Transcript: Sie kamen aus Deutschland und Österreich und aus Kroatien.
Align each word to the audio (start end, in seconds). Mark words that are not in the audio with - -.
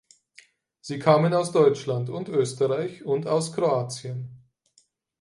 Sie 0.79 0.97
kamen 0.97 1.31
aus 1.35 1.51
Deutschland 1.51 2.09
und 2.09 2.27
Österreich 2.27 3.05
und 3.05 3.27
aus 3.27 3.53
Kroatien. 3.53 4.47